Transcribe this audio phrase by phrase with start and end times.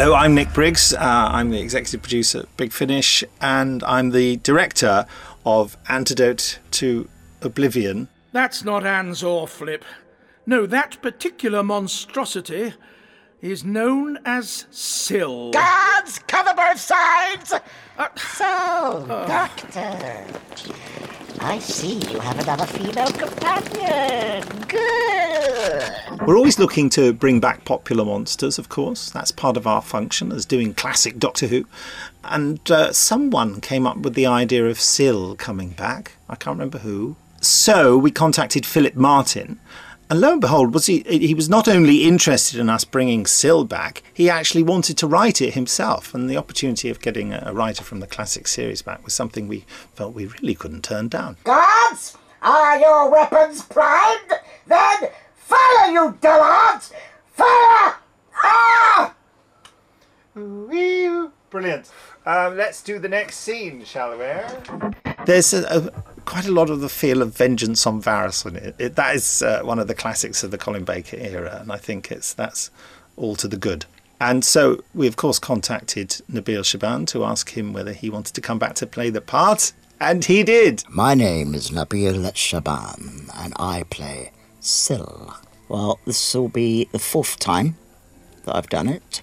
[0.00, 0.94] Hello, I'm Nick Briggs.
[0.94, 5.06] Uh, I'm the executive producer at Big Finish, and I'm the director
[5.44, 7.08] of Antidote to
[7.42, 8.06] Oblivion.
[8.30, 9.84] That's not Anzor Flip.
[10.46, 12.74] No, that particular monstrosity
[13.42, 15.50] is known as Sil.
[15.50, 17.54] Guards, cover both sides!
[17.98, 20.24] Uh, So, Doctor,
[21.40, 24.44] I see you have another female companion.
[24.66, 26.26] Good.
[26.26, 29.10] We're always looking to bring back popular monsters, of course.
[29.10, 31.64] That's part of our function as doing classic Doctor Who.
[32.24, 36.12] And uh, someone came up with the idea of Sil coming back.
[36.28, 37.16] I can't remember who.
[37.40, 39.60] So we contacted Philip Martin.
[40.10, 43.64] And lo and behold, was he, he was not only interested in us bringing Sil
[43.68, 46.14] back, he actually wanted to write it himself.
[46.14, 49.48] And the opportunity of getting a, a writer from the classic series back was something
[49.48, 51.36] we felt we really couldn't turn down.
[51.44, 54.32] Guards, are your weapons primed?
[54.66, 56.92] Then fire, you dullards!
[57.32, 57.96] Fire!
[58.42, 59.14] Ah!
[61.50, 61.90] Brilliant.
[62.24, 64.26] Um, let's do the next scene, shall we?
[65.24, 68.74] There's a, a, quite a lot of the feel of vengeance on Varos in it.
[68.78, 71.78] it that is uh, one of the classics of the Colin Baker era, and I
[71.78, 72.70] think it's that's
[73.16, 73.86] all to the good.
[74.20, 78.42] And so we, of course, contacted Nabil Shaban to ask him whether he wanted to
[78.42, 80.84] come back to play the part, and he did.
[80.90, 85.34] My name is Nabil Shaban, and I play Sil.
[85.68, 87.78] Well, this will be the fourth time
[88.44, 89.22] that I've done it.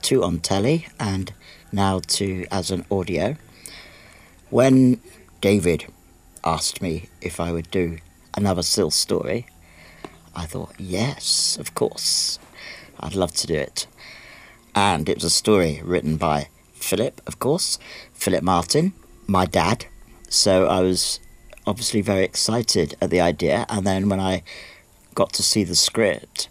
[0.00, 1.34] Two on telly, and
[1.70, 3.36] now two as an audio.
[4.48, 5.02] When
[5.42, 5.84] David
[6.44, 7.98] asked me if I would do
[8.34, 9.46] another Sil story,
[10.34, 12.38] I thought, yes, of course.
[13.00, 13.86] I'd love to do it.
[14.74, 17.78] And it was a story written by Philip, of course,
[18.12, 18.92] Philip Martin,
[19.26, 19.86] my dad.
[20.28, 21.20] So I was
[21.66, 23.66] obviously very excited at the idea.
[23.68, 24.42] And then when I
[25.14, 26.48] got to see the script,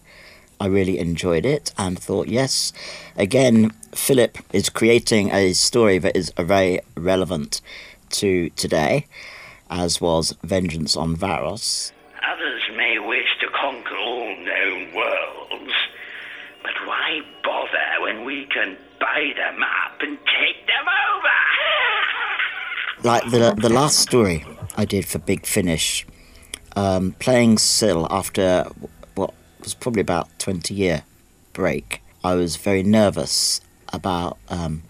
[0.59, 2.73] I really enjoyed it and thought, yes,
[3.15, 7.61] again, Philip is creating a story that is very relevant
[8.09, 9.05] to today,
[9.69, 11.91] as was Vengeance on Varos.
[12.33, 15.73] Others may wish to conquer all known worlds,
[16.63, 21.27] but why bother when we can buy them up and take them over?
[23.03, 24.43] Like the the last story
[24.75, 26.05] I did for Big Finish,
[26.75, 28.65] um, playing Sil after
[29.13, 31.03] what was probably about twenty year
[31.53, 33.61] break, I was very nervous
[33.93, 34.81] about um,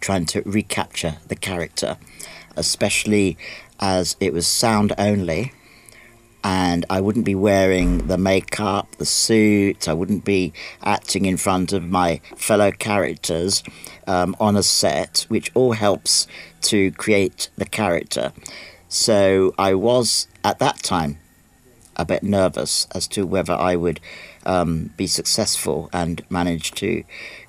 [0.00, 1.96] trying to recapture the character,
[2.56, 3.38] especially
[3.80, 5.52] as it was sound only
[6.44, 10.52] and I wouldn't be wearing the makeup, the suit, I wouldn't be
[10.82, 13.62] acting in front of my fellow characters
[14.06, 16.28] um, on a set, which all helps
[16.62, 18.34] to create the character.
[18.90, 21.18] So I was at that time
[21.96, 24.00] a bit nervous as to whether I would
[24.44, 27.04] um, be successful and manage to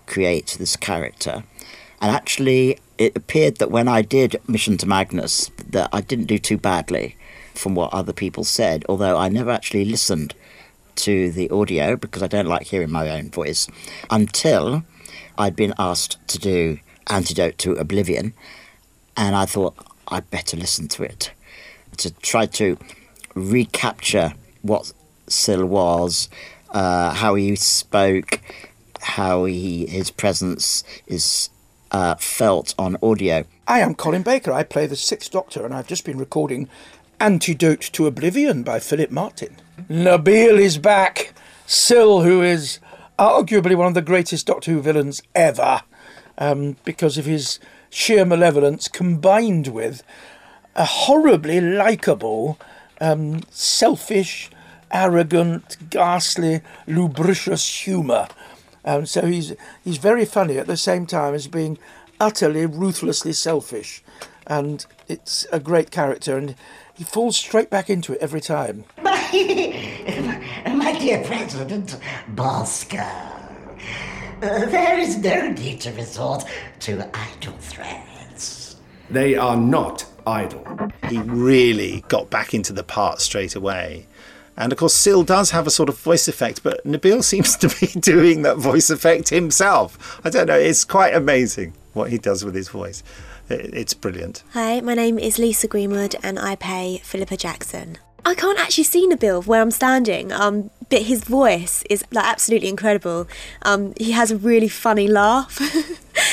[0.05, 1.43] create this character.
[1.99, 6.37] And actually, it appeared that when I did Mission to Magnus, that I didn't do
[6.37, 7.17] too badly
[7.53, 10.33] from what other people said, although I never actually listened
[10.95, 13.67] to the audio because I don't like hearing my own voice
[14.09, 14.83] until
[15.37, 18.33] I'd been asked to do Antidote to Oblivion,
[19.17, 19.75] and I thought
[20.07, 21.31] I'd better listen to it
[21.97, 22.77] to try to
[23.35, 24.91] recapture what
[25.29, 26.29] Sil was,
[26.71, 28.41] uh, how he spoke,
[29.01, 31.49] how he his presence is
[31.95, 33.45] uh, felt on audio.
[33.69, 34.51] I am Colin Baker.
[34.51, 36.67] I play the Sixth Doctor, and I've just been recording
[37.21, 39.55] Antidote to Oblivion by Philip Martin.
[39.89, 41.33] Nabil is back.
[41.63, 42.79] Sil, who is
[43.17, 45.83] arguably one of the greatest Doctor Who villains ever,
[46.37, 50.03] um, because of his sheer malevolence combined with
[50.75, 52.59] a horribly likable,
[52.99, 54.49] um, selfish,
[54.91, 58.27] arrogant, ghastly, lubricious humour.
[58.85, 59.53] Um, so he's
[59.83, 61.77] he's very funny at the same time as being
[62.19, 64.03] utterly ruthlessly selfish,
[64.47, 66.55] and it's a great character, and
[66.93, 68.85] he falls straight back into it every time.
[69.03, 71.97] My dear President
[72.29, 73.71] Bosco, uh,
[74.41, 76.45] there is no need to resort
[76.81, 78.75] to idle threats.
[79.09, 80.63] They are not idle.
[81.09, 84.07] he really got back into the part straight away.
[84.57, 87.69] And of course, Sil does have a sort of voice effect, but Nabil seems to
[87.79, 90.19] be doing that voice effect himself.
[90.23, 93.03] I don't know, it's quite amazing what he does with his voice.
[93.49, 94.43] It's brilliant.
[94.53, 97.99] Hi, my name is Lisa Greenwood and I play Philippa Jackson.
[98.27, 102.69] I can't actually see Nabil where I'm standing, um, but his voice is like absolutely
[102.69, 103.27] incredible.
[103.61, 105.61] Um, he has a really funny laugh,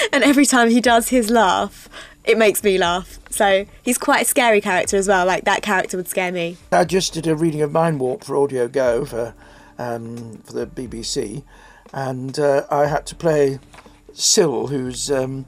[0.13, 1.91] and every time he does his laugh,
[2.25, 3.19] it makes me laugh.
[3.31, 5.27] So he's quite a scary character as well.
[5.27, 6.57] Like that character would scare me.
[6.71, 9.35] I just did a reading of Mind Warp for Audio Go for
[9.79, 11.43] um, for the BBC,
[11.93, 13.59] and uh, I had to play
[14.15, 15.47] Sil, whose um,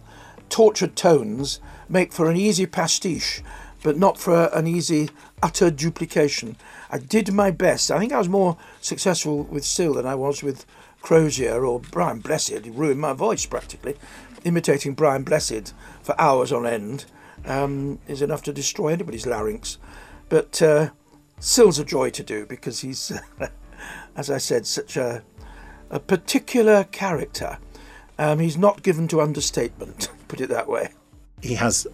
[0.48, 3.42] tortured tones make for an easy pastiche,
[3.82, 5.10] but not for an easy
[5.42, 6.56] utter duplication.
[6.90, 7.90] I did my best.
[7.90, 10.64] I think I was more successful with Sil than I was with
[11.02, 12.64] Crozier or Brian Blessed.
[12.64, 13.96] He ruined my voice practically.
[14.44, 17.06] Imitating Brian Blessed for hours on end
[17.44, 19.78] um, is enough to destroy anybody's larynx.
[20.28, 20.90] But uh,
[21.38, 23.12] Sil's a joy to do because he's,
[24.16, 25.22] as I said, such a,
[25.90, 27.58] a particular character.
[28.18, 30.90] Um, he's not given to understatement, put it that way.
[31.42, 31.86] He has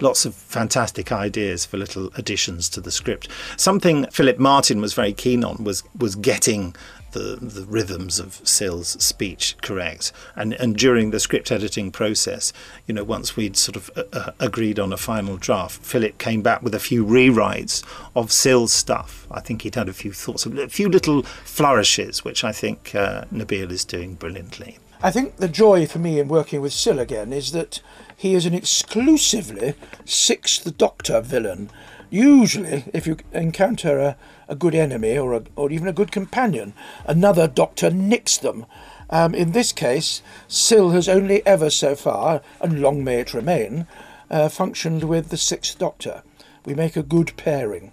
[0.00, 3.28] lots of fantastic ideas for little additions to the script.
[3.56, 6.74] Something Philip Martin was very keen on was was getting
[7.12, 10.12] the, the rhythms of Sil's speech correct.
[10.34, 12.52] And and during the script editing process,
[12.86, 16.42] you know, once we'd sort of uh, uh, agreed on a final draft, Philip came
[16.42, 17.84] back with a few rewrites
[18.14, 19.26] of Sil's stuff.
[19.30, 23.24] I think he'd had a few thoughts, a few little flourishes, which I think uh,
[23.32, 24.78] Nabil is doing brilliantly.
[25.02, 27.80] I think the joy for me in working with Sil again is that
[28.16, 29.74] he is an exclusively
[30.06, 31.70] Sixth Doctor villain.
[32.08, 34.16] Usually, if you encounter a,
[34.48, 36.72] a good enemy or, a, or even a good companion,
[37.04, 38.64] another Doctor nicks them.
[39.10, 43.86] Um, in this case, Sil has only ever so far, and long may it remain,
[44.30, 46.22] uh, functioned with the Sixth Doctor.
[46.64, 47.92] We make a good pairing.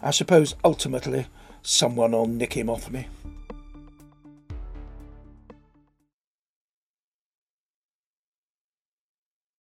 [0.00, 1.26] I suppose ultimately
[1.62, 3.08] someone will nick him off me.